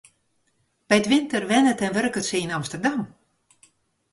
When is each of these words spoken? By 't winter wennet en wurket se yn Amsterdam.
By 0.89 0.97
't 1.01 1.09
winter 1.11 1.41
wennet 1.49 1.83
en 1.85 1.95
wurket 1.95 2.27
se 2.27 2.37
yn 2.43 2.55
Amsterdam. 2.57 3.01